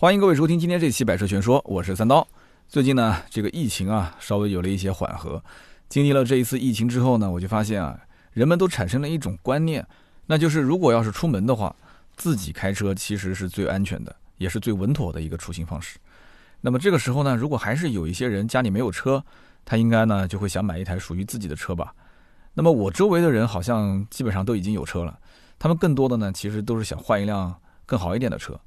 [0.00, 2.26] 欢迎各位收听今天这期《百车全说》，我是三刀。
[2.66, 5.44] 最近呢，这个疫情啊，稍微有了一些缓和。
[5.90, 8.00] 经历了这一次疫情之后呢，我就发现啊，
[8.32, 9.86] 人们都产生了一种观念，
[10.24, 11.76] 那就是如果要是出门的话，
[12.16, 15.98] 自己开车其实是最安全的，也是最稳妥的一个出行方式。
[16.62, 19.22] 那么这个时候呢，如果还是有一些人家里没有车，
[19.66, 21.92] 他应该呢就会想买一台属于自己的车吧。
[22.54, 25.18] 那么我周围的人好像基本上都已经有车了，
[25.58, 27.54] 他们更多的呢其实都是想换一辆
[27.84, 28.58] 更好一点的车。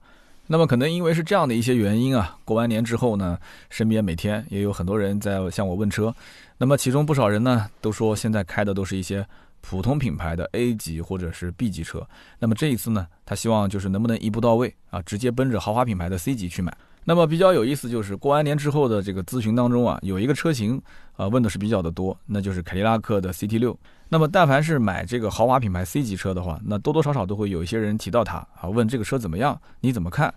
[0.47, 6.13] 那么可能因为是这样的一些原因啊，过完年之后呢，身边每天也有很多人在向我问车。
[6.57, 9.25] 那么其中不少人呢都说现在开的都是一些
[9.61, 12.05] 普通品牌的 A 级或者是 B 级车。
[12.39, 16.75] 那么这一次呢，他希望就是能不能一步到位啊，直接奔着豪华品牌的 C 级去买。
[17.05, 20.81] 那么比较有意思就是过完年之后的这个咨询当中啊，有一个车型
[21.15, 23.77] 啊问的是比较的多，那就是凯迪拉克的 CT 六。
[24.13, 30.31] 那么但凡是买这个豪华品牌 C 级车的话，那多多少少都会有一些人提到它啊，问这个车怎么样，你怎么看？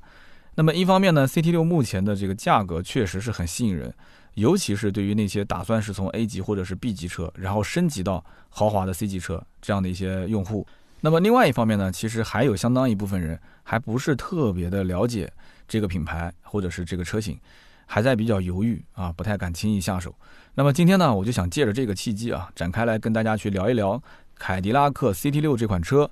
[0.55, 3.93] 那么一方面呢，CT 六目前的这个价格确实是很吸引人，
[4.33, 10.67] 尤其是对于那些打算是从 A 级或者是 B 级车，然后升级到豪华的 C 级车这样的一些用户。
[11.03, 15.31] 那么另外一方面呢，其实还有相当一部分人还不是特别的了解。
[15.69, 17.39] 这个品牌或者是这个车型，
[17.87, 20.15] 还在比较犹豫啊，不太敢轻易下手。
[20.55, 24.03] 那么今天呢，我就想借着这个契机啊，展开来跟大家去聊一聊
[24.35, 26.11] 凯迪拉克 CT 六这款车。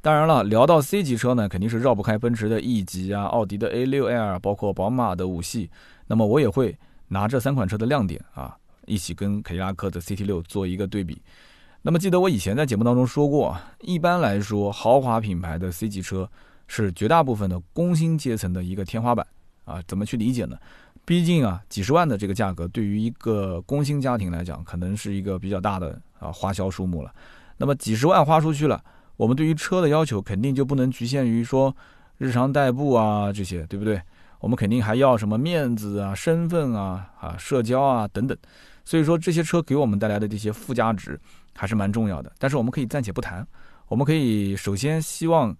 [0.00, 5.70] 当然了，聊到 C 级车呢，肯定是绕不开奔驰的 E 级啊、奥迪的 A 六 L，包括宝马的五系。
[6.06, 6.76] 那么我也会
[7.08, 11.20] 拿这三款车的亮点啊，一起跟凯迪拉克的 CT 六做一个对比。
[11.82, 16.28] 那么记得我以前在节目当中说过，一般来说，豪华品牌的 C 级车。
[16.66, 19.24] 是绝大部分的工薪阶层的一个天花板
[19.66, 20.56] 啊，怎么去理解呢？
[21.04, 27.12] 毕竟啊，几十万的这个价格对于一个工薪家庭来讲，可能是一个比较大的啊花销数目了。
[27.56, 28.82] 那么几十万花出去了，
[29.16, 31.74] 我们对于车的要求肯定就不能局限于说
[32.18, 34.00] 日常代步啊这些，对不对？
[34.40, 38.36] 我们肯定还要什么面子啊、身份啊、啊社交啊等等。
[38.84, 41.18] 所以说这些车给我们带来的这些附加值
[41.54, 42.32] 还是蛮重要的。
[42.38, 43.46] 但是我们可以暂且不谈，
[43.88, 45.56] 我们可以首先希望。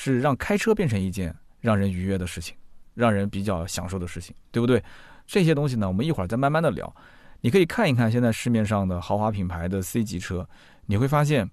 [0.00, 2.54] 是让开车变成一件让人愉悦的事情，
[2.98, 4.82] 让人比较享受的事情，对不对？
[5.24, 6.92] 这些东西呢，我们一会儿再慢慢的聊。
[7.40, 10.48] 你可以看一看现在市面上的豪华品牌的 C 级车，
[10.86, 11.48] 你会发现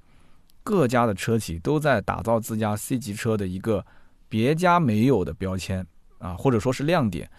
[0.63, 3.85] 各家的车企都在打造自家 C 级车的一个
[4.27, 5.85] 别家没有的标签
[6.17, 7.29] 啊，或者说是亮点。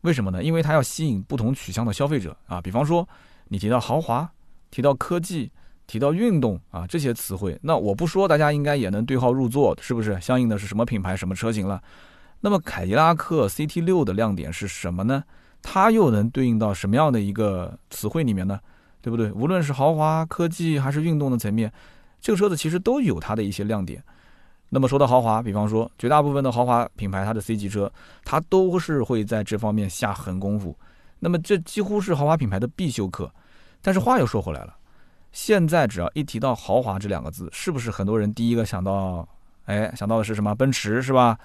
[0.00, 0.42] 为什么呢？
[0.42, 2.60] 因为它要吸引不同取向的消费者啊。
[2.62, 3.06] 比方说，
[3.48, 4.32] 你提到豪华，
[4.70, 5.52] 提到科技。
[5.86, 10.16] 提到运动啊这些词汇，那我不说，大家应该也能对号入座，是不是？
[10.20, 11.82] 相应的是什么品牌、什么车型了？
[12.40, 15.22] 那么凯迪拉克 CT 六的亮点是什么呢？
[15.62, 18.58] 它又能对应到什么样的一个词汇里面呢？
[19.02, 19.30] 对不对？
[19.32, 21.70] 无论是豪华、科技还是运动的层面，
[22.20, 24.02] 这个车子其实都有它的一些亮点。
[24.70, 27.92] 那么说到豪华，比方说绝大部分的豪华品牌，它的 C 级车，
[28.24, 30.76] 它都是会在这方面下狠功夫。
[31.18, 33.30] 那么这几乎是豪华品牌的必修课。
[33.82, 34.76] 但是话又说回来了。
[35.32, 39.26] 现在只要一提到豪华这两个字，是不是很多人第一个想到，
[39.64, 40.54] 哎，想到的是什么？
[40.54, 41.38] 奔驰是吧？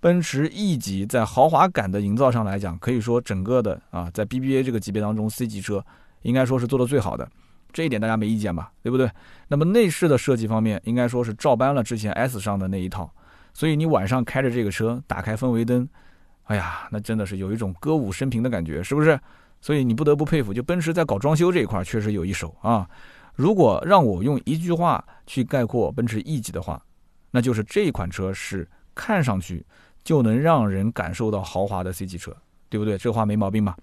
[0.00, 5.84] 奔驰 E 级在豪华感的营造上来讲，可以说整个的啊，在 BBA 这个级别当中，C 级车
[6.22, 7.28] 应该说是做的最好的，
[7.70, 8.72] 这一点大家没意见吧？
[8.82, 9.10] 对不对？
[9.48, 13.12] 那么内饰的设计方面，应该说是照搬了之前 S 上的那一套，
[13.52, 15.86] 所以你晚上开着这个车，打开氛围灯，
[16.44, 19.20] 哎呀，那真的是有一种歌舞升平的感觉，是不是？
[19.60, 22.88] 所以你不得不佩服，就奔驰在搞装修这一块确实有一手啊。
[23.34, 26.82] 如果让我用一句话去概括奔驰 E 级的话，
[27.30, 29.64] 那就是这一款车是看上去
[30.04, 32.36] 就能让人感受到豪华的 C 级车，
[32.68, 32.96] 对不对？
[32.98, 33.76] 这话没毛病吧？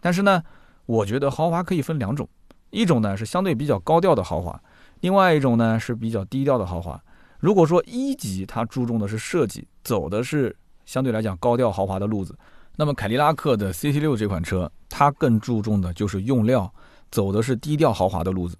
[0.00, 0.42] 但是呢，
[0.86, 2.28] 我觉得豪华可以分两种，
[2.70, 4.60] 一种呢是相对比较高调的豪华，
[5.00, 7.00] 另外一种呢是比较低调的豪华。
[7.38, 10.54] 如果说一级它注重的是设计，走的是
[10.84, 12.36] 相对来讲高调豪华的路子，
[12.76, 16.72] 那么凯迪拉克的 CT 六这款车，它更注重的就是用料，
[17.10, 18.56] 走的是低调豪华的路子。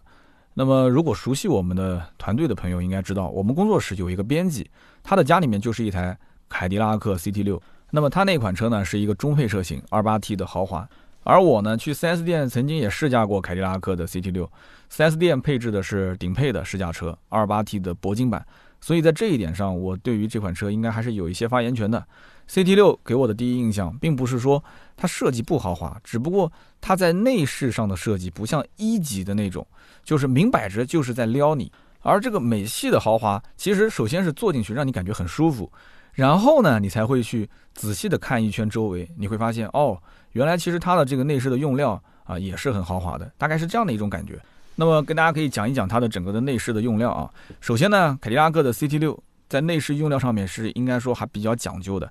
[0.55, 4.69] 那么，如果熟悉我们的团队的朋友应该知道，我们工作室有一个编辑，
[5.03, 6.19] 他的家里面就是一台
[6.51, 7.63] 凯迪拉克 CT 六。
[7.91, 10.87] 那么它那款车呢是一个中配车型，2.8T 的豪华。
[11.23, 14.51] 而我呢去 4S 店曾经也试驾过凯迪拉克的 CT 六
[14.91, 18.47] ，4S 店配置的是顶配的试驾车，2.8T 的铂金版。
[18.81, 22.05] 所以在这一点上，我对于这款车应该还是有一些发言权的。
[22.49, 24.65] CT 六给我的第一印象，并不是说
[24.97, 29.67] 它设计不豪华，只不过它在内饰上的设计不像一级的那种，
[30.03, 31.71] 就是明摆着就是在撩你。
[32.01, 35.71] 而这个美系的豪华，其实首先是坐进去让你感觉很舒服，
[36.13, 40.01] 然后呢，你才会去仔细的看一圈周围，你会发现哦，
[40.33, 44.39] 原来其实它的这个内饰的用料啊也是很豪华的，大概是这样的一种感觉。
[44.77, 47.31] 那么跟大家可以讲一讲它的整个的内饰的用料啊。
[47.61, 52.11] 首先呢，凯迪拉克的 CT 六在内饰用料上面是应该说还比较讲究的。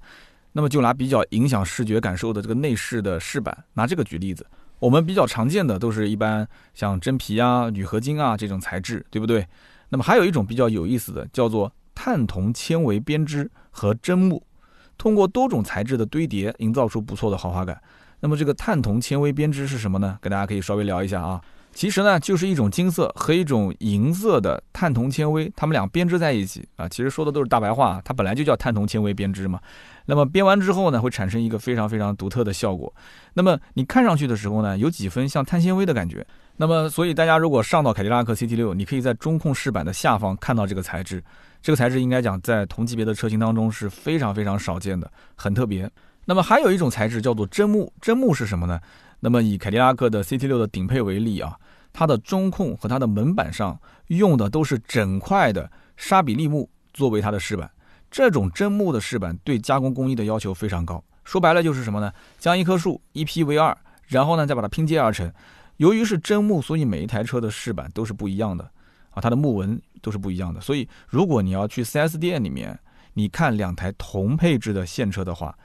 [0.52, 4.46] 那么就拿比较影响视觉感受的这个内饰的饰板，拿这个举例子，
[4.80, 9.46] 我们比较常见的都是一般像真皮啊、铝合金啊这种材质，对不对？
[9.90, 14.42] 那么还有一种比较有意思的，叫做碳铜纤维编织和真木，
[14.98, 17.78] 通过多种材质的堆叠，营造出不错的豪华感。
[18.22, 20.18] 那么这个碳铜纤维编织是什么呢？
[20.22, 21.42] 跟大家可以稍微聊一下啊。
[21.74, 26.88] 其实呢，就是一种金色和一种银色的碳铜纤维，它们俩编织在一起啊。
[26.88, 29.60] 其实说的都是大白话，它本来就叫碳铜纤维编织嘛。
[30.06, 32.94] 那么编完之后呢，会产生一个非常非常独特的效果。
[33.34, 36.26] 那么你看上去的时候呢，有几分像碳纤维的感觉。
[36.62, 41.24] 那么所以大家如果上到凯迪拉克 CT6，你可以在中控饰板的下方看到这个材质。
[41.62, 45.90] 这个材质应该讲在同级别的车型当中是非常非常少见的，很特别。
[46.26, 48.78] 那么还有一种材质叫做真木，真木是什么呢？
[49.22, 51.56] 那么以凯迪拉克的 CT6 的顶配为例啊，
[51.94, 57.72] 它的中控和它的门板上用的都是整块的沙比利木作为它的饰板。
[58.12, 61.02] 这种真木的饰板对加工工艺的要求非常高。
[61.24, 62.12] 说白了就是什么呢？
[62.38, 63.78] 将一棵树一劈为二，
[64.08, 65.32] 然后呢再把它拼接而成。
[65.80, 68.70] 由于是真木，所以每一台车的饰板都是不一样的
[69.12, 70.60] 啊，它的木纹都是不一样的。
[70.60, 72.78] 所以如果你要去 4S 店里面，
[73.14, 75.58] 你看两台同配置的现车的话，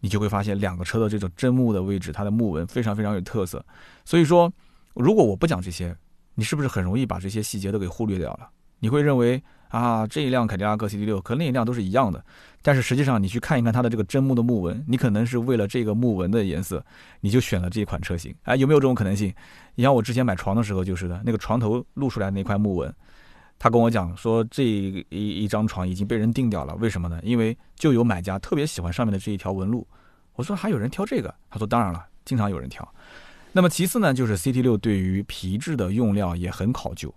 [0.00, 3.64] 你就会发现两个车的这种真木的位置，它的木纹非常非常有特色。
[4.04, 4.52] 所以说，
[4.92, 5.96] 如果我不讲这些，
[6.34, 8.50] 你是不是很容易把这些细节都给忽略掉了？
[8.80, 12.24] 你会认为啊，这一辆凯迪拉克 CT6 和另一辆都是一样的。
[12.62, 16.84] 但是实际上，你去看一看它的这个真木的木纹，你可能是为了这个木纹的颜色，
[17.20, 18.34] 你就选了这款车型。
[18.42, 19.32] 哎，有没有这种可能性？
[19.76, 22.92] 你像我之前买床的时候就是的，那个床头露出来那块木纹。
[23.58, 27.20] 他跟我讲说，这一一张床已经被人定掉了，为什么呢？
[27.22, 29.86] 因为就有买家特别喜欢上面的这一条纹路。
[30.34, 31.32] 我说还有人挑这个？
[31.48, 32.86] 他说当然了，经常有人挑。
[33.52, 37.14] 那么其次呢，就是 CT6 对于皮质的用料也很考究。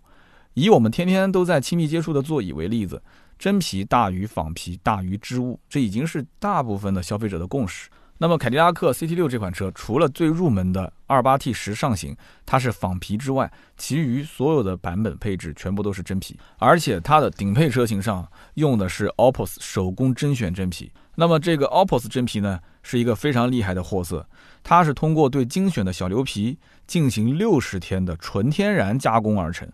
[0.59, 3.01] 以我们天天都在亲密接触的座椅为例子，
[3.37, 7.89] 真皮大于仿皮大于织物，这已经是大部分的消费者的共识。
[8.17, 12.13] 那么凯迪拉克 CT6 这款车，除了最入门的 28T 时尚型
[12.45, 20.91] 它是仿皮之外，其余所有的版本配置全部都是真皮，而且它的顶配车型上用的是 OPUS 手工甄选真皮。
[21.15, 24.27] 那么这个 OPUS 真皮呢，是一个非常厉害的货色，
[24.61, 29.65] 它是通过对精选的小牛皮进行六十天的纯天然加工而成，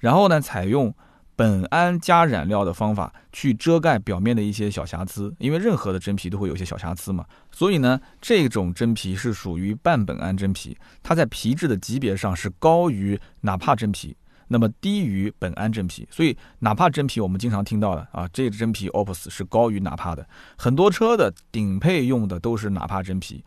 [0.00, 0.92] 然后呢，采用。
[1.36, 14.14] 苯胺加染料的方法去遮盖表面的一些小瑕疵，因为任何的真皮都会有些小瑕疵嘛，所以呢，这种真皮是属于半苯胺真皮，它在皮质的级别上是高于哪怕真皮，
[14.48, 23.42] 那么低于苯胺真皮，所以哪怕真皮我们经常听到的啊，这个真皮 OPUS 是高于哪怕的，很多车的顶配用的都是哪怕真皮，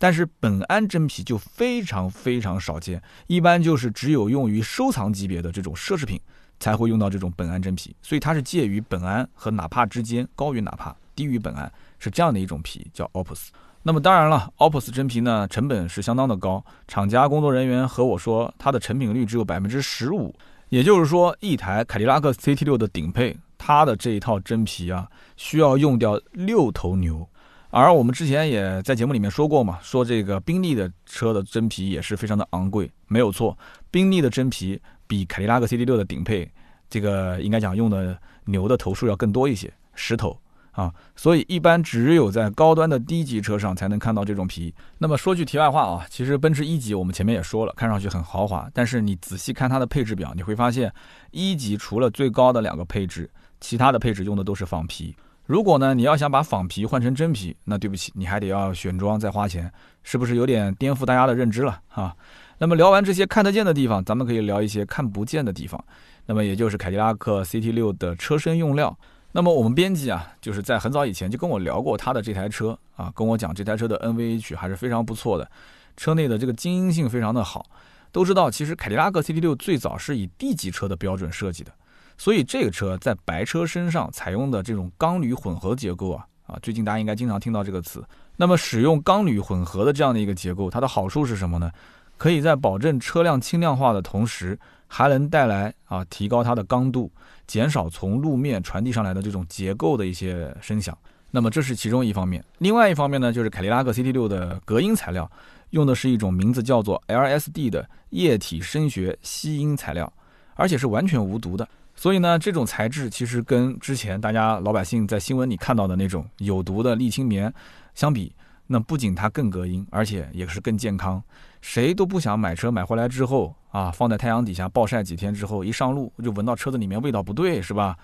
[0.00, 6.20] 但是苯胺真皮就非常非常少见，一般就是只有用于收藏级别的这种奢侈品。
[6.62, 13.46] 才会用到这种苯胺真皮，所以它是介于苯胺和哪怕之间，高于哪怕，低于苯胺，是这样的一种皮，叫 OPUS。
[13.82, 20.34] 那么当然了，OPUS 真皮呢，成本是相当的高，厂家工作人员和我说，它的成品率只有百分之十五，
[20.68, 25.08] 也就是说，一台凯迪拉克 CT6 的顶配，它的这一套真皮啊，
[25.38, 27.26] 需要用掉六头牛。
[27.70, 33.56] 而我们之前也在节目里面说过嘛，说这个宾利的车的真皮也是非常的昂贵，没有错，
[33.90, 34.80] 宾利的真皮。
[35.10, 36.48] 比凯迪拉克 CT6 的顶配，
[36.88, 40.40] 这个应该讲用的牛的头数要更多一些，十头
[40.70, 44.72] 啊，所以一般只有在高端的低级车上才能看到这种皮。
[44.98, 50.92] 那么说句题外话啊，其实奔驰一级我们前面也说了，看上去很豪华，但是你仔细看它的配置表，你会发现
[51.32, 53.28] 一级除了最高的两个配置，
[53.60, 55.12] 其他的配置用的都是仿皮。
[55.50, 59.68] 如果呢你要想把仿皮换成真皮，那对不起，你还得要选装再花钱，
[60.04, 62.14] 是不是有点颠覆大家的认知了啊？
[62.58, 65.84] 那么聊完这些看得见的地方，咱们可以聊一些看不见的地方。
[66.26, 68.96] 那么也就是凯迪拉克 CT6 的车身用料。
[69.32, 75.50] 那么我们编辑啊，就是在很早以前就跟我聊过他的这台车啊，跟我讲这台车的 NVH 还是非常不错的，
[75.96, 77.66] 车内的这个静音性非常的好。
[78.12, 81.72] 都知道，其实凯迪拉克 CT6 最早是以 D 级车的标准设计的，
[82.20, 88.04] 所以这个车在白车身上采用的这种钢铝混合结构啊啊，最近大家应该经常听到这个词。
[88.36, 91.72] 那么使用钢铝混合的这样的一个结构，它的好处是什么呢？
[92.18, 97.10] 可以在保证车辆轻量化的同时，还能带来啊提高它的刚度，
[97.46, 100.94] 减少从路面传递上来的这种结构的一些声响。
[101.30, 102.44] 那么这是其中一方面。
[102.58, 105.30] 另外一方面呢，就是凯迪拉克 CT6 的隔音材料
[105.70, 110.12] 用的是一种名字叫做 LSD 的液体声学吸音材料，
[110.56, 111.66] 而且是完全无毒的。
[112.00, 117.52] 所以呢，这种材质其实跟之前大家老百姓在新闻里看到的那种有毒的沥青棉
[117.94, 118.34] 相比，
[118.66, 121.22] 那不仅它更隔音，而且也是更健康。
[121.60, 127.94] 谁都不想买车买回来之后啊，放在太阳底下暴晒几天之后，一上路就闻到车子里面味道不对，是吧？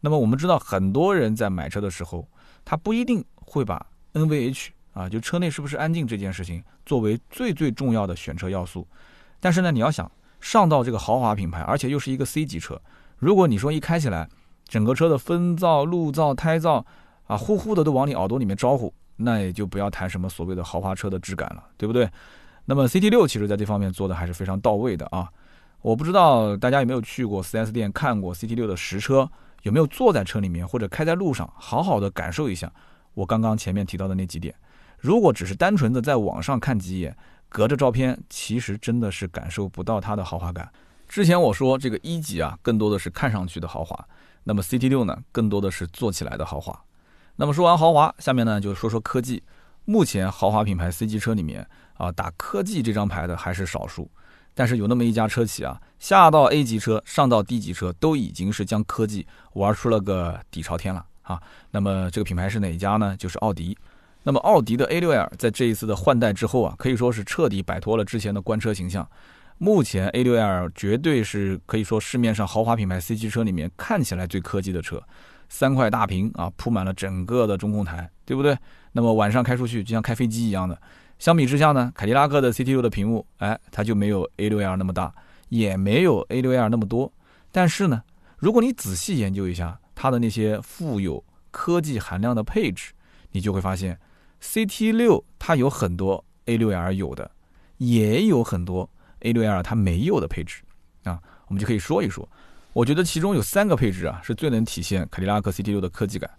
[0.00, 2.28] 那么我们知道，很多人在买车的时候，
[2.64, 8.84] 他不一定会把 NVH 啊，就车内是不是安静这件事情作为最最重要的选车要素。
[9.38, 10.10] 但是呢，你要想
[10.40, 12.82] 上到这个豪华品牌，而且又是一个 C 级车，
[13.18, 14.28] 如果你说一开起来，
[14.64, 16.84] 整个车的风噪、路噪、胎噪
[17.26, 22.08] 啊，呼呼的都往你耳朵里面招呼，那也就不要谈什么所谓的豪华车的质感了，对不对？
[22.64, 25.28] 那么 CT 六其实在这方面做的还是非常到位的啊。
[25.82, 29.30] 我不知道大家有没有去过 4S 店看过 CT 六的实车，
[29.62, 32.70] 有没有坐在车里面或者开在路上，好好的感受一下
[33.14, 34.54] 我刚刚前面提到的那几点。
[34.98, 37.16] 如果只是单纯的在网上看几眼，
[37.48, 40.68] 隔着照片，其实真的是感受不到它的豪华感。
[41.16, 44.06] 之前我说这个一级啊，更多的是看上去的豪华，
[44.44, 46.78] 那么 CT 六呢，更多的是做起来的豪华。
[47.36, 49.42] 那么说完豪华，下面呢就说说科技。
[49.86, 54.10] 目前豪华品牌 C 级车里面啊，打科技这张牌的还是少数。
[54.52, 61.40] 但是有那么一家车企啊，下到 A 级车，上到 D 级车，都已经是将科技玩出了个底朝天了啊。
[61.70, 63.16] 那么这个品牌是哪一家呢？
[63.16, 63.74] 就是奥迪。
[64.22, 69.08] 那么奥迪的 A6L 在这一次的换代之后啊，可以说是彻底摆脱了之前的官车形象。
[69.58, 75.02] 目前 A6L 绝对是可以说市面上豪华品牌 C 级车里面看起来最科技的车，
[75.48, 78.56] 三块大屏啊，铺满了整个的中控台，对不对？
[78.92, 80.78] 那么晚上开出去就像开飞机一样的。
[81.18, 85.14] 相比之下呢，凯迪拉克的 CT6 的屏幕，哎，它就没有 A6L 那么大，
[85.48, 87.10] 也没有 A6L 那么多。
[87.50, 88.02] 但是呢，
[88.36, 92.92] 如果你仔细研究一下它的那些富有科技含量的配置，
[93.32, 93.98] 你就会发现
[94.42, 97.30] ，CT6 它有很多 A6L 有的，
[97.78, 100.62] 也有很多 A6L 它没有的配置
[101.04, 101.20] 啊。
[101.48, 102.28] 我们就可以说一说，
[102.72, 106.30] 我觉得其中有三个配置啊，是最能体现凯迪拉克 CT6 的科技感。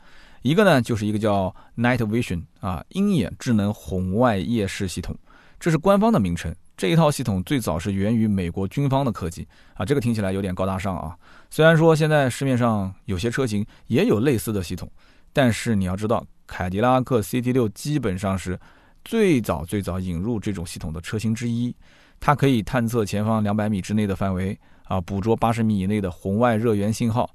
[0.42, 5.16] 一个呢，就是一个叫 Night Vision 啊，鹰眼智能红外夜视系统，
[5.60, 6.54] 这是官方的名称。
[6.76, 11.18] 这一套系统最早是源于美国军方的科技啊，这个听起来有点高大上啊。
[11.50, 14.88] 虽然说现在市面上有些车型也有类似的系统，
[15.34, 18.60] 但是你要知道，凯迪拉克 CT6 基本上是
[19.04, 21.76] 最早最早引入这种系统的车型之一。
[22.20, 27.30] 它可以探测前方两百米之内的范围啊，捕捉八十米以内的红外热源信号。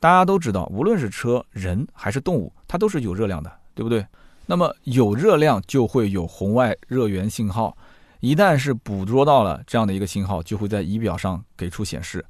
[0.00, 4.06] 大家都知道，无论是车、人还是动物，它都是有热量的，对不对？
[4.46, 7.76] 那么有热量就会有红外热源信号，
[8.20, 12.24] 一旦是捕捉到了这样的一个信号，就会在仪表上给出显示。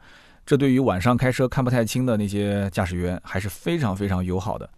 [0.46, 4.68] 这对于晚上开车看不太清的那些驾驶员还是非常非常友好的。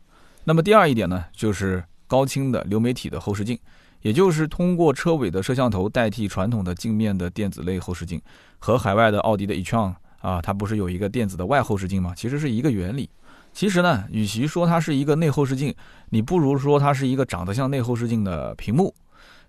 [0.42, 3.56] 那么第二一点呢，就是高清的流媒体的后视镜，
[4.02, 8.21] 也就是通过车尾的摄像头代替传统的镜面的电子类后视镜，
[8.59, 9.95] 和海外的奥迪的 e-tron。
[10.21, 12.12] 啊，它不是有一个电子的外后视镜吗？
[12.14, 13.09] 其实是一个原理。
[13.54, 15.75] 其实呢，与其说它是一个内后视镜，
[16.11, 18.95] 你不如说它是一个长得像内后视镜的屏幕。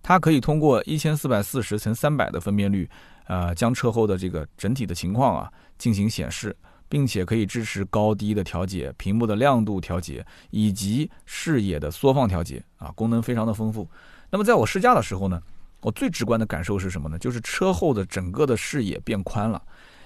[0.02, 2.90] 它可以通过一千四百四十乘三百的分辨率，
[3.28, 6.56] 呃，将车后的这个整体的情况啊进行显示，
[6.88, 13.86] 并且可以支持高低的调节、屏幕的亮度调节以及视野的缩放调节啊，功能非常的丰富。
[14.32, 15.40] 那么在我试驾的时候呢，
[15.82, 17.20] 我最直观的感受是什么呢？
[17.20, 19.62] 就是车后的整个的视野变宽了。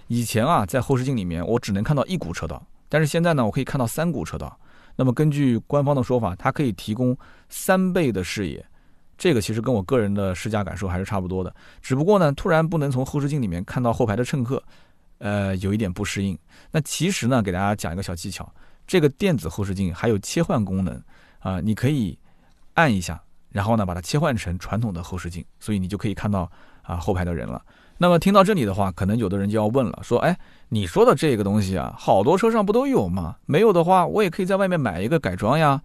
[0.07, 4.59] 以前啊，在后视镜里面，我只能看到一股车道，但是现在呢，我可以看到三股车道。
[4.95, 7.17] 那么根据官方的说法，它可以提供
[7.49, 8.65] 三倍的视野，
[9.17, 11.53] 这个其实跟我个人的试驾感受还是差不多的。
[11.81, 14.63] 只不过呢，突然不能从后视镜里面看到后排的乘客，
[15.17, 16.37] 呃，有一点不适应。
[16.71, 18.49] 那其实呢，给大家讲一个小技巧，
[18.87, 21.01] 这个电子后视镜还有切换功能
[21.39, 22.17] 啊，你可以
[22.75, 23.21] 按一下，
[23.55, 27.63] 然后呢，把它切换成传统的后视镜，所以你就可以看到啊后排的人了。
[27.97, 33.37] 那么听到这里的话，可能有的人就要问了，说：“哎，你说的这个东西啊，好多车上不都有吗？
[33.45, 35.81] 没有的话，我也可以在外面买一个改装呀。”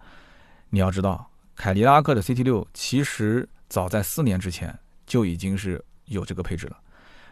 [0.69, 6.75] 你要知道，凯迪拉克的 CT6 其实早在四年之前就已经是有这个配置了。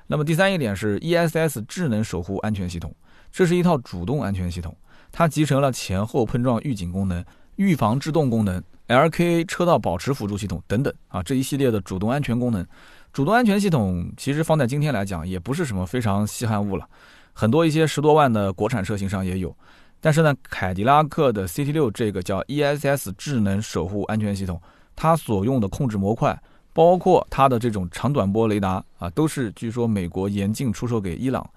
[0.07, 2.95] 那么第三一点是 ESS 智能守护安全系统，
[3.29, 4.73] 这是一套主动安全系统，
[5.11, 7.25] 它集成了前后碰撞预警功能、
[7.57, 12.65] 预防制动功能、LKA 车道保持辅助系统等等啊这一系列的主动安全功能。
[13.13, 16.87] 主动安全系统其实放在今天来讲也不是什么非常稀罕物了，
[17.33, 19.55] 很多一些十多万的国产车型上也有。
[20.01, 24.61] 但是呢，凯迪拉克的 CT6 这个叫 ESS 智能守护安全系统，
[24.95, 26.39] 它所用的控制模块，
[26.71, 31.47] 包括它的这种长短波雷达啊，都是据说美国严禁出售给伊朗。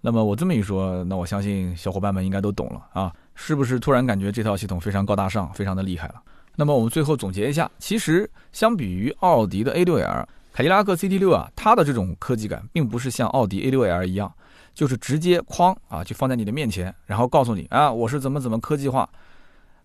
[0.00, 6.22] 那么我这么一说，那我相信小伙伴们应该都懂了啊，是不是突然感觉这套系统非常高大上，非常的厉害了？
[6.56, 10.26] 那么我们最后总结一下，其实相比于奥迪的 A6L。
[10.52, 14.30] 凯迪拉克 CT6 啊，它的这种科技感，并不是像奥迪 A6L 一样，
[14.74, 19.08] 就是直接框啊，就放在你的面前，然后告诉你啊，我是怎么怎么科技化。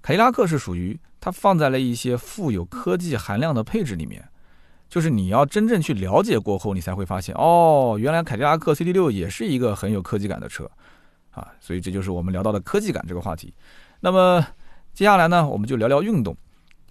[0.02, 4.22] 凯迪拉克是属于它放在了一些富有科技含量的配置里面，
[4.90, 10.70] 就是你要真正去了解过后，你才会发现哦，原来凯迪拉克 CT6 也是一个很有科技感的车
[11.38, 11.54] 啊。
[11.60, 13.54] 所以这就是我们聊到的科技感这个话题。
[14.00, 14.46] 那么
[14.94, 16.36] 接下来呢，我们就聊聊运动。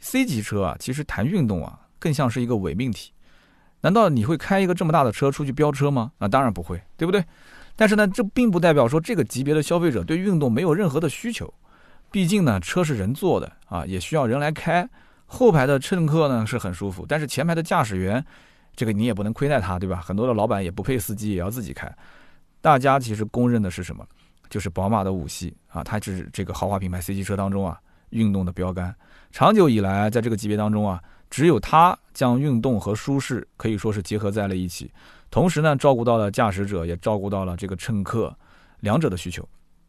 [0.00, 3.12] C 级车啊，其实谈运动啊，更像是一个伪命题。
[3.80, 6.12] 难道你会开一个这么大的车出去飙车吗？
[6.18, 7.24] 啊，当然不会，对不对？
[7.74, 11.52] 但是呢，这并不代表说这个级别的消费者对运动没有任何的需求。
[12.10, 14.88] 毕竟呢，车是人坐的啊，也需要人来开。
[15.26, 18.24] 后排的乘客呢是很舒服，但是前排的驾驶员，
[18.74, 19.96] 这个你也不能亏待他，对吧？
[19.96, 21.92] 很多的老板也不配司机，也要自己开。
[22.60, 24.06] 大家其实公认的是什么？
[24.48, 27.78] 就是宝马的五系啊，它是这个豪华品牌 C 级车当中啊，
[28.10, 28.94] 运动的标杆。
[29.32, 34.90] 长久以来，在这个级别当中啊，只有它将运动和舒适可以说是结合在了一起，
[35.30, 38.34] 同时呢，照顾到了驾驶者，也照顾到了这个乘客
[38.80, 39.46] 两者的需求。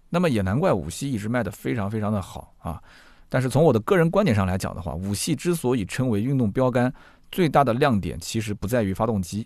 [0.10, 2.82] 那么也难怪五系一直卖的非常非常的好啊。
[3.30, 6.92] 但是从我的个人观点上来讲的话，五系之所以称为运动标杆，
[7.32, 9.46] 最大的亮点其实不在于发动机，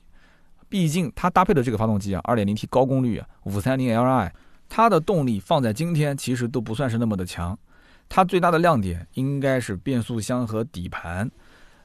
[0.69, 4.31] 毕竟它搭配的这个发动机啊，2.0T 高功率啊，530Li，
[4.73, 7.59] 它的动力放在今天其实都不算是那么的强。
[8.07, 11.29] 它最大的亮点应该是变速箱和底盘。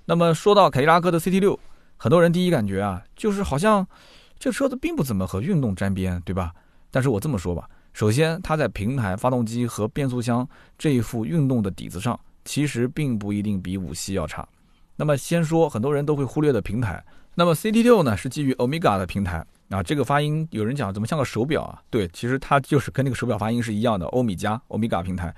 [0.04, 1.58] 那么说到凯迪拉克的 CT6，
[1.96, 3.84] 很多人第一感觉啊，就是好像
[4.38, 6.52] 这车子并不怎么和运动沾边，对吧？
[6.92, 7.68] 但是我这么说吧。
[7.92, 14.46] 首先，它在平台、发动机和变速箱这一副运动的底子上，其实并不一定比五系要差。
[14.96, 17.04] 那么，先说很多人都会忽略的平台。
[17.34, 21.82] 那么，CT6 呢是基于欧米伽的平台啊，这个发音有人讲怎么像个手表啊？
[21.90, 25.34] 对，其实它就是跟那个手表发音是一样的，欧米伽、欧米伽平台。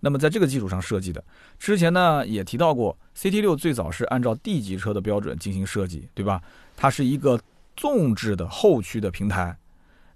[0.00, 1.22] 那么，在这个基础上设计的。
[1.58, 6.40] 之前呢也提到过，CT6 最早是按照 D 级车的标准进行设计，对吧？
[6.74, 7.38] 它是一个
[7.76, 9.56] 纵置的后驱的平台。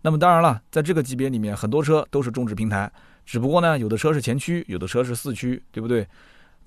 [0.00, 2.90] 那么当然了，在这个级别里面，很多车都是中置平台，
[3.26, 6.06] 只不过呢，有的车是前驱，有的车是四驱，对不对？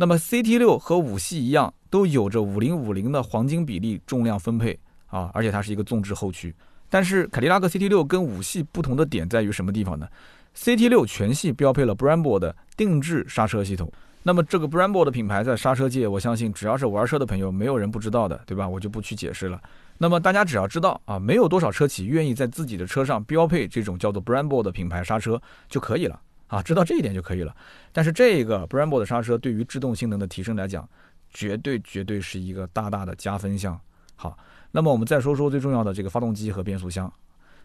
[0.02, 6.56] 那么 CT6 和五系一样，都有着五零五零的黄金比例重量分配啊，而且它是一个纵置后驱。
[6.90, 10.08] 但是凯迪拉克 CT6 跟五系不同的点在于什么地方呢
[10.56, 13.92] ？CT6 全系标配了 Brembo 的定制刹车系统。
[14.24, 18.66] 那么这个 Brembo 的品牌在刹车界，我相信只要是玩车的朋友，没有人不知道的，对吧？
[18.66, 19.62] 我就不去解释了。
[19.98, 26.18] 那么大家只要知道啊，没有多少车企愿意在自己的车上标配这种叫做 Brembo 的品牌刹车就可以了
[26.50, 27.56] 啊，知道这一点就可以了。
[27.94, 30.88] 但是这个 Brembo 的刹车对于制动性能的提升来讲，
[31.30, 33.80] 绝对绝对是一个大大的加分项。
[34.16, 34.38] 好，
[34.72, 37.12] 那么我们再说说最重要的这个发动机和变速箱。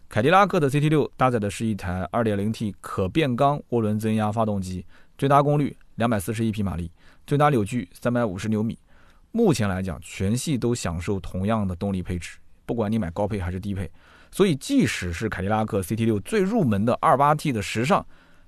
[0.09, 4.85] 凯迪拉克的 CT6 搭载的是一台 2.0T 可变缸涡轮增压发动机，
[5.19, 6.93] 最大功率241匹马力，
[7.27, 8.79] 最大扭矩350牛米。
[9.33, 13.91] 目前来讲，全系都享受同样的动力配置，不管你买高配还是低配。
[14.31, 18.05] 所以，即使是凯迪拉克 CT6 最入门的 2.8T 的时尚，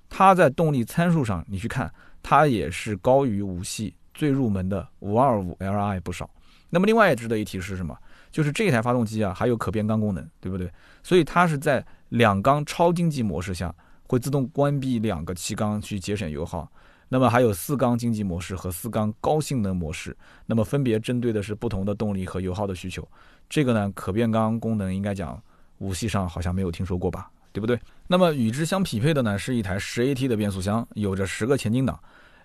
[0.08, 1.92] 它在动力参数上，你去看，
[2.22, 6.28] 它也是高于五系最入门的 525Li 不少。
[6.70, 7.96] 那么，另外也值得一提是什么？
[8.32, 10.70] 就是这台发动机啊，还有可变缸功能，对不对？
[11.02, 13.74] 所以它是在两缸超经济模式下，
[14.08, 16.70] 会自动关闭两个气缸去节省油耗。
[17.08, 20.14] 那么还有四缸经济模式和四缸高性能模式，
[20.44, 23.08] 那么分别针对的是不同的动力和油耗的需求。
[23.48, 25.40] 这个呢，可变缸功能应该讲
[25.78, 27.80] 五系上好像没有听说过吧，对不对？
[28.06, 31.98] 那么与之相匹配的呢，是一台十 AT 的变速箱，有着十个前进档。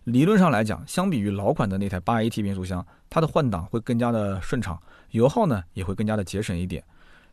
[0.06, 6.82] 理论上来讲，相比于老款的那台八 AT 变速箱，它的换挡会更加的顺畅，油耗呢也会更加的节省一点。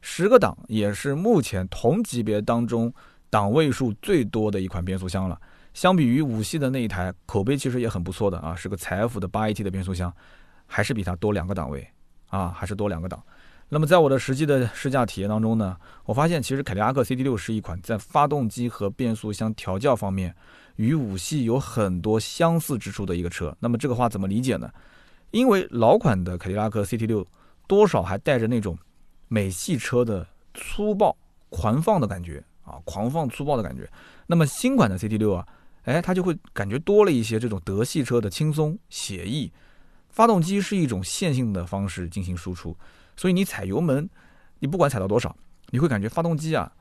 [0.00, 2.92] 十个档也是目前同级别当中
[3.30, 5.40] 档位数最多的一款变速箱了。
[5.72, 10.12] 相比于五系的那一台，口碑其实也很不错的啊，是个财富的八 AT 的变速箱，
[10.66, 11.88] 还是比它多两个档位
[12.26, 13.22] 啊，还是多两个档。
[13.68, 20.34] 那么在我的实际的试驾体验当中呢，我发现其实凯迪拉克 CT6 是一款在发动机和变速箱调教方面
[20.76, 23.54] 与五系有很多相似之处的一个车。
[23.60, 24.70] 那么这个话怎么理解呢？
[25.30, 27.26] 因为老款的凯迪拉克 CT6
[27.66, 28.78] 多少还带着那种
[29.28, 31.16] 美系车的粗暴
[31.50, 33.88] 狂放的感觉啊，狂放粗暴的感觉。
[34.26, 35.46] 那么新款的 CT6 啊。
[35.84, 39.50] 哎，它就会感觉多了一些这种德系车的轻松写意。
[40.10, 42.76] 发动机是一种线性的方式进行输出，
[43.18, 44.08] 所以你踩油门，
[44.60, 45.36] 你不管踩到多少，
[45.70, 46.72] 你会感觉发动机啊，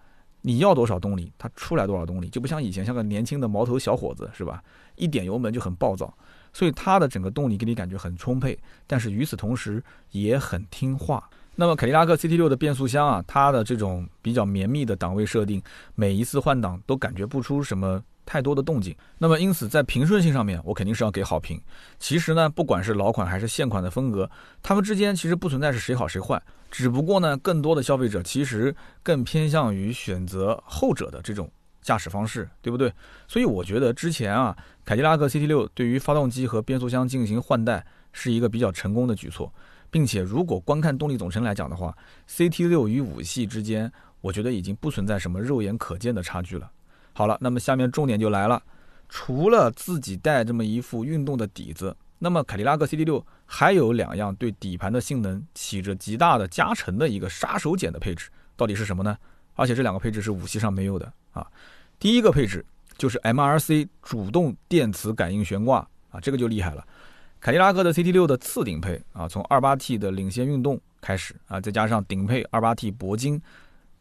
[0.44, 4.64] 你要多少动力，它出来多少动力，就不像以前像个年轻的毛头小伙子是吧？
[4.96, 6.16] 一点油门就很暴躁，
[6.54, 11.28] 所以它的整个动力给你感觉很充沛，但是与此同时也很听话。
[11.56, 15.60] 那么凯迪拉克 CT6 的变速箱啊，它的这种比较绵密的档位设定，
[15.96, 18.02] 每一次换挡都感觉不出什么。
[18.28, 21.60] 太多的动静，那么因此在平顺性上面，我肯定是要给好评。
[21.98, 24.30] 其实呢，不管是老款还是现款的风格，
[24.62, 31.50] 它们之间其实不存在是谁好谁坏，只不过呢，更多的消费者其实更偏向于选择后者的这种
[31.82, 32.92] 驾驶方式，对不对？
[33.30, 39.50] 所以我觉得之前啊，凯迪拉克 CT6 对于发动机和变速箱进行换代是一个比较成功的举措，
[39.90, 41.96] 并且如果观看动力总成来讲的话
[42.30, 46.70] ，CT6 与五系之间，我觉得已经不存在什么肉眼可见的差距了。
[47.18, 48.62] 好了，那么下面重点就来了。
[49.10, 59.18] 除了自己带这么一副运动的底子，那么凯迪拉克 CT6 还有两样对底盘的性能起着极大的加成的一个杀手锏的配置，到底是什么呢？
[59.56, 61.48] 而且这两个配置是五系上没有的啊。
[61.98, 62.64] 第一个配置
[63.00, 65.80] 就是 MRC 主动电磁感应悬挂
[66.12, 66.86] 啊，这个就厉害了。
[67.40, 73.42] 凯迪拉克的 CT6 的次顶配啊，从 2.8T 的领先运动开始啊，再加上顶配 2.8T 铂金，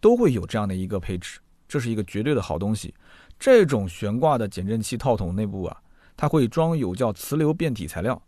[0.03, 2.93] 都会有这样的一个配置，这是一个绝对的好东西。
[3.39, 5.77] 这种悬挂的减震器套筒内部啊，
[6.17, 8.21] 它会装有叫磁流变体材料。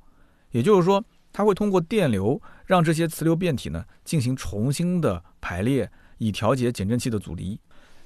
[0.51, 7.59] 也就是说，它会通过电流让这些磁流变体呢进行重新的排列，以调节减震器的阻尼。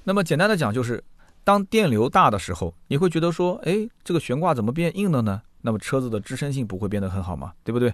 [0.03, 1.03] 那么简单的讲，就是
[1.43, 5.41] 当电流大的时候，你会觉得说，哎，这个悬挂怎么变硬了呢？
[5.61, 7.53] 那么车子的支撑性不会变得很好吗？
[7.63, 7.93] 对不对？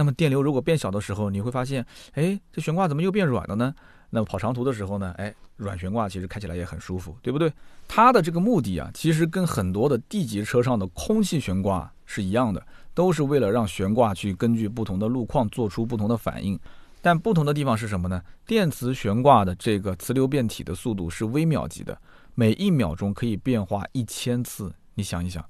[0.00, 1.84] 那么电流如果变小的时候，你会发现，
[2.14, 3.74] 哎，这悬挂怎么又变软了呢？
[4.08, 7.52] 那么跑长途的时候呢，哎，软悬挂其实开起来也很舒服，对不对？
[7.86, 12.66] 它的这个目的啊，其实跟很多的 D 级车上的空气悬挂是一样的。
[12.92, 16.58] 都是为了让悬挂去根据不同的路况做出不同的反应，
[17.00, 18.20] 但不同的地方是什么呢？
[18.44, 21.96] 电磁悬挂的这个磁流变体的速度是微秒级的，
[22.34, 24.72] 每一秒钟可以变化一千次。
[24.94, 25.42] 你想一想，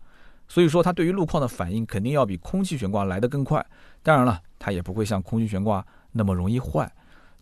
[0.46, 3.64] 所以说它对于路况的反应肯定要比空气悬挂来得更快。
[4.02, 6.90] 当然了，它也不会像空气悬挂那么容易坏。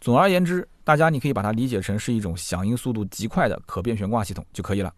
[0.00, 4.92] 总而言之，大家你可以把它理解成是一种响应速度极快的可变悬挂系统就可以了。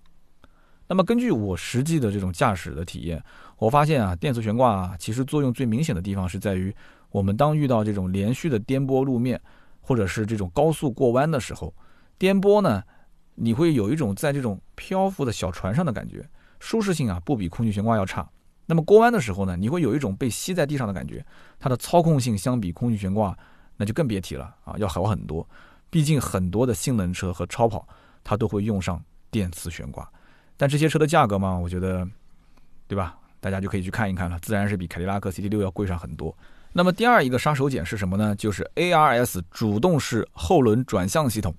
[0.87, 3.23] 那么根据我实际的这种驾驶的体验。
[3.59, 6.75] 我发现啊，电磁悬挂啊，其实作用最明显的地方是在于，
[7.11, 9.38] 我们当遇到这种连续的颠簸路面，
[9.83, 11.75] 或者是这种高速过弯的时候，
[12.16, 12.83] 颠簸呢，
[13.35, 16.27] 你会有一种在这种漂浮的小船上的感觉，
[16.59, 18.27] 舒适性啊不比空气悬挂要差。
[18.70, 21.26] 那么过弯的时候呢，你会有一种被吸在地上的感觉，
[21.59, 23.37] 它的操控性相比空气悬挂
[23.76, 25.44] 那就更别提了啊，要好很多。
[25.90, 27.85] 毕竟很多的性能车和超跑
[28.22, 30.09] 它都会用上电磁悬挂，
[30.56, 32.06] 但这些车的价格嘛，我觉得，
[32.87, 33.16] 对吧？
[33.40, 36.33] 大家就可以去看一看了，自然是比凯迪拉克 CT6 要贵上很多。
[36.72, 38.37] 那么第二一个杀手锏是什么呢？
[38.37, 41.52] 就是 ARS 主动式后轮转向系统。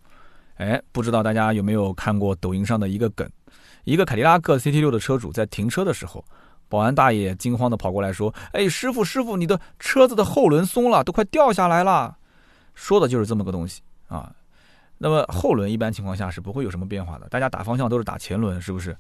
[0.55, 3.29] 哎，不知道大家有没有看过抖音上的一个梗？
[3.83, 6.23] 一个凯迪拉克 CT6 的车主在停车的时候，
[6.71, 12.17] 保安大爷惊慌的跑过来说：“哎，师傅师傅，你的车子的后轮松了，都快掉下来了。”
[12.73, 14.33] 说的就是这么个东西啊。
[14.97, 18.95] 那么后轮一般情况下是不会有什么变化的，大家打方向都是打前轮，是不是？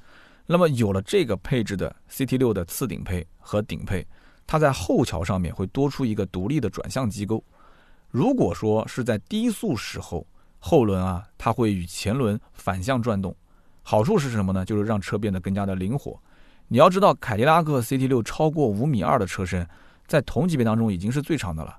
[0.45, 4.05] 那么有了这个配置的 CT6 的次顶配和顶配，
[4.45, 7.41] 它在后桥上面会多出一个独立的转向机构。
[8.09, 10.27] 如果说是在低速时候，
[10.59, 13.33] 后轮啊，它会与前轮反向转动。
[13.81, 14.65] 好处是什么呢？
[14.65, 16.21] 就是让车变得更加的灵活。
[16.73, 19.67] 你要知道，凯迪拉克 CT6 超过五米二的车身，
[20.07, 21.77] 在同级别当中已经是最长的了。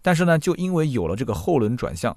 [0.00, 2.16] 但是呢，就因为有了这个后轮转向，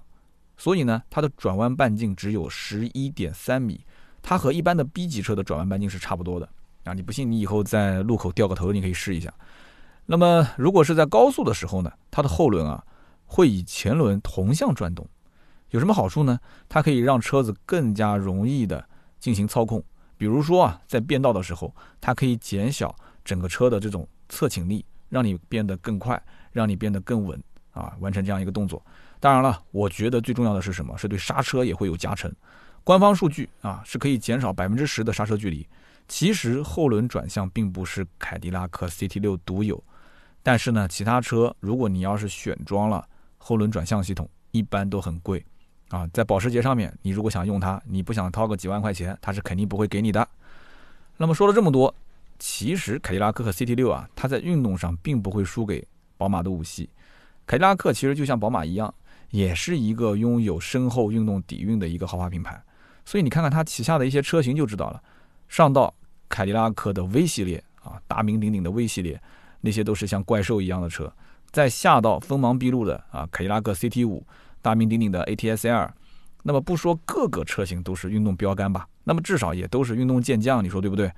[0.56, 3.86] 所以呢，它的转弯半径只有十一点三米。
[4.22, 6.48] 它和一般的 B 级车的转弯半径是差不多的
[6.86, 6.94] 啊！
[6.94, 9.30] 你不信，你以后在路口掉个头，你可以试一下。
[10.06, 12.82] 那么，如果是在高速的时候呢，它的后轮啊
[13.26, 15.06] 会与前轮同向转动，
[15.72, 16.40] 有什么好处呢？
[16.70, 18.88] 它可以让车子更加容易的
[19.20, 19.84] 进行操控。
[20.24, 27.38] 比如说啊，在变道的时候，它可以减小整个车的这种侧倾力，让你变得更快，让你变得更稳
[27.74, 28.82] 啊，完成这样一个动作。
[29.20, 30.98] 当然了，我觉得最重要的是什么？
[30.98, 32.34] 是对刹车也会有加成。
[32.86, 35.68] 官方数据啊是可以减少百分之十的刹车距离。
[36.08, 39.84] 其实后轮转向并不是凯迪拉克 CT6 独有，
[40.42, 43.06] 但是呢，其他车如果你要是选装了
[43.38, 45.46] 后轮转向系统，一般都很贵
[45.94, 46.10] 啊。
[46.12, 50.28] 在保时捷上面，你如果想用它，你不想掏个几万块钱，它是肯定不会给你的。
[51.18, 51.94] 那么说了这么多，
[52.40, 56.90] 其实凯迪拉克和 CT6 啊，它在运动上并不会输给宝马的五系。
[57.46, 58.92] 凯迪拉克其实就像宝马一样，
[59.30, 62.60] 也是一个拥有深厚运动底蕴的一个豪华品牌。
[63.06, 65.04] 所以你看看它旗下的一些车型就知道了，
[65.48, 65.94] 上到
[66.30, 69.22] 凯迪拉克的 V 系列啊，大名鼎鼎的 V 系列，
[69.62, 71.06] 那些都是像怪兽一样的车；
[71.52, 74.26] 再下到锋芒毕露的啊，凯迪拉克 CT 五，
[74.64, 75.92] 大名鼎鼎的 ATS-L。
[76.42, 81.12] 那么不说各个车型都是运动标杆吧，那么至少也都是运动健将，你说对不对？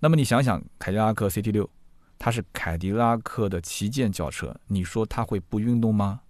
[0.00, 1.70] 那么你想想，凯迪拉克 CT 六，
[2.18, 6.20] 它是凯迪拉克的旗舰轿车，你说它会不运动吗？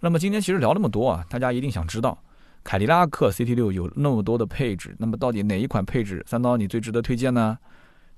[0.00, 2.18] 那么今天其实聊那么多啊，大家一定想知道。
[2.64, 7.58] 凯迪拉克 CT6 有那么多的配置，那么到底哪一款配置三刀你最值得推荐呢？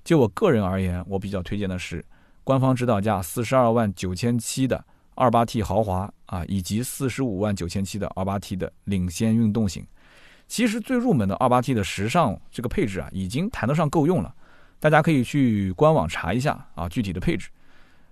[0.02, 2.04] 就我个人而言，我比较推荐的是
[2.44, 9.86] 官方指导价四十二万九千七的二八 T 豪华啊，以及四十五万九千七的二八 T 的领先运动型。
[10.46, 14.34] 其实最入门的二八 T 的时尚这个配置啊，已经谈得上够用了，
[14.78, 17.48] 大家可以去官网查一下啊具体的配置。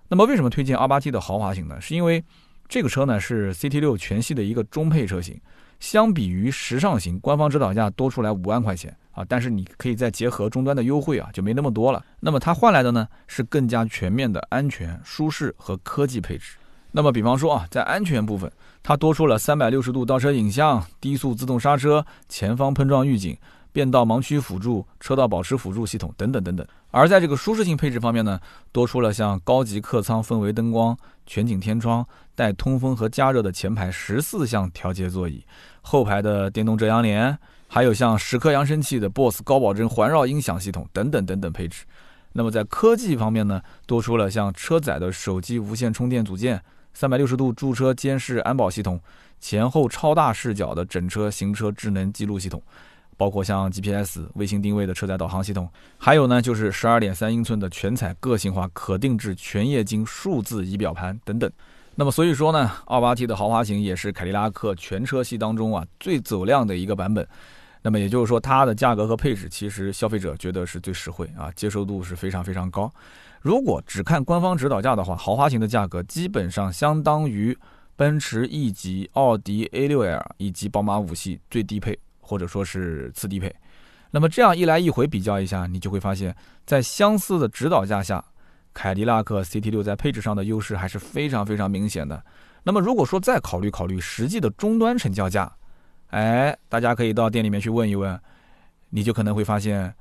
[0.08, 1.80] 那么为什么推荐二八 T 的豪华型呢？
[1.80, 2.24] 是因为
[2.68, 5.40] 这个车呢是 CT6 全系的一个中配车型。
[5.80, 12.04] 相比于时尚型，官方指导价多出来五万块钱啊，但是你可以再结合终端的优惠啊，就没那么多了。
[12.20, 16.56] 那么它换来的呢是更加全面的安全、舒适和科技配置。
[16.92, 18.50] 那么比方说啊，在安全部分，
[18.83, 23.37] 它多出了三百六十度倒车影像、低速自动刹车、前方碰撞预警、
[23.72, 26.66] 变道盲区辅助、车道保持辅助系统等等等等。
[26.90, 28.38] 而在这个舒适性配置方面呢，
[28.70, 35.44] 多出了像高级客舱氛围灯光、全景天窗、带通风和加热的前排十四项调节座椅、
[35.81, 37.37] 后排的电动遮阳帘。
[37.74, 41.87] 还有像十颗扬声器的 BOSS 高保真环绕音响系统等等等等配置。
[42.35, 46.62] 那么在科技方面呢，多出了像车载的手机无线充电组件、
[46.94, 49.00] 三百六十度驻车监视安保系统、
[49.40, 52.62] 前后超大视角的整车行车智能记录系统，
[53.16, 61.50] 包括像 GPS 卫星定位的车载导航系统，还有呢就是十二点三英寸的全彩个性化可定制全液晶数字仪表盘等等。
[61.94, 67.26] 那么所以说呢，二八 T 的豪华型也是凯迪拉克全车系当中啊最走量的一个版本。
[67.85, 72.88] 那么也就是说，它的价格和配置，其实消费者觉得是最实惠啊，接受度是非常非常高。
[73.42, 77.57] 如果只看官方指导价的话，豪华型的价格基本上相当于
[77.96, 83.52] 奔驰 E 级、奥迪 A6L 以及宝马五系最低配或者说是次低配。
[84.12, 88.24] 那么这样一来一回比较一下，你就会发现，在相似的指导价下，
[88.72, 92.24] 凯迪拉克 CT6 在配置上的优势还是非常非常明显的。
[92.62, 95.52] 那么如果说再考虑考虑实际的终端成交价，
[96.11, 98.20] 哎，大家可以到店里面去问一问，
[98.90, 99.92] 你就可能会发现，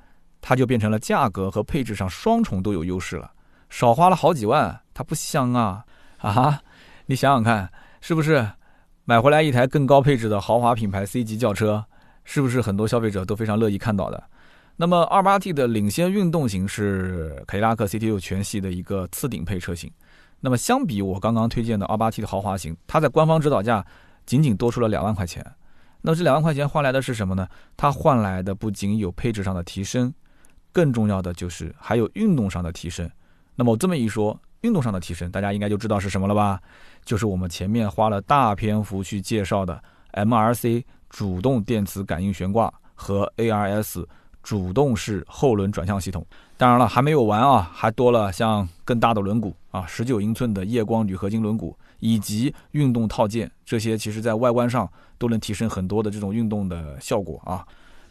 [0.41, 3.32] 它就变成了价格和配置上双重都有优势了，
[3.69, 5.86] 少花了好几万，它不香啊
[6.17, 6.62] 啊！
[7.06, 8.49] 你想想看，是不是
[9.06, 11.86] 买回来一台更高配置的豪华品牌 C 级轿车，
[12.23, 14.23] 是不是很多消费者都非常乐意看到的？
[14.77, 19.91] 那么二八 T 的领先运动型是凯迪拉克 CT6 全系的一个次顶配车型，
[20.39, 23.86] 那么相比我刚刚推荐的二八 T 的豪华型，它在官方指导价
[24.25, 25.45] 仅仅多出了两万块钱。
[26.01, 27.47] 那这两万块钱换来的是什么呢？
[27.77, 30.12] 它换来的不仅有配置上的提升，
[30.71, 33.10] 更重要的就是还有运动上的提升。
[33.55, 36.60] 那么这么一说，运动上的提升，大家应该就知道是什么了吧？
[37.03, 44.05] 就是我们前面花了大篇幅去介绍的 MRC 主动电磁感应悬挂和 ARS
[44.43, 46.25] 主动式后轮转向系统。
[46.57, 51.73] 当然了，还没有完啊，还多了像更大的轮毂啊，十九英寸的夜光铝合金轮毂。
[52.03, 57.63] 以及运动套件，这些其实在外观上都能提升很多的这种运动的效果啊。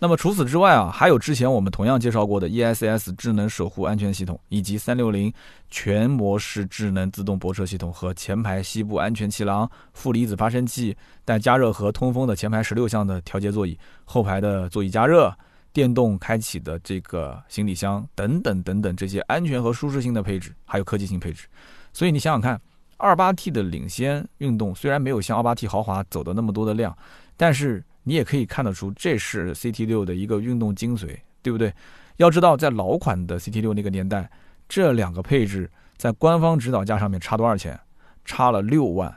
[0.02, 5.30] 那么除此之外啊，还有之前我们同样介绍过的 ESS 智能守护安全系统，以及三六零
[5.68, 15.30] 全模式智能自动泊车系统和前排膝部安全气囊、负离子发生器、带加热和通风的前排十六项的调节座椅、后排的座椅加热、
[15.70, 21.46] 电动开启的这个行李箱等等等等这些安全和舒适性的配置，还有科技性配置。
[21.92, 22.60] 所以你想想看。
[23.02, 26.94] 二八 T 的领先运动虽然没有像二八 T 豪华走的那么多的量，
[27.34, 31.72] 但是你也可以看得出这是 CT 六的一个运动精髓，对不对？
[32.16, 34.28] 要知道在老款的 CT 六那个年代，
[34.68, 37.78] 这两个配置在官方指导价上面差多少钱？
[38.24, 39.16] 差了六万，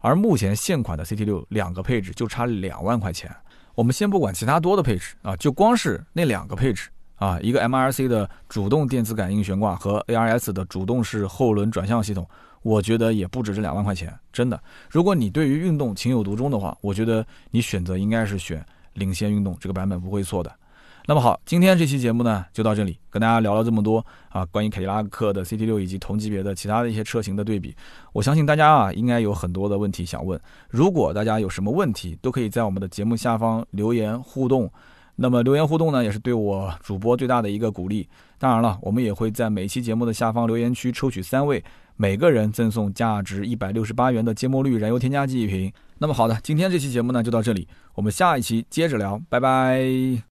[0.00, 3.32] 而目前现款的 CT 六两个配置就差两万块钱。
[3.76, 12.28] 我们先不管其他多的配置啊，就光是那两个配置啊，一个 MRC 的主动电磁感应悬挂和 ARS 的主动式后轮转向系统。
[12.62, 14.60] 我觉得也不止这两万块钱，真的。
[14.90, 20.52] 如果你对于运动情有独钟的话，我觉得你选择应该是选领先运动这个版本不会错的。
[21.04, 27.74] 那么好，今天这期节目呢就到这里，跟大家聊了这么多啊，关于凯迪拉克的 CT6 以及同级别的其他的一些车型的对比。
[28.12, 34.70] 我相信大家啊应该有很多的问题想问，如果大家有什么问题，都可以在我们的节目下方留言互动。
[35.16, 38.08] 那么留言互动呢，也是对我主播最大的一个鼓励。
[38.38, 41.62] 当然了，我们也会在每期节目的下方留言区抽取三位。
[42.02, 45.72] 每个人赠送价值一百六十八元的芥末绿燃油添加剂一瓶。
[45.98, 50.22] 那么好的，今天这期节目呢就到这里，我们下一期接着聊，拜拜。